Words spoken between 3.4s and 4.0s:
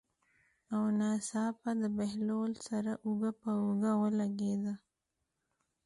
په اوږه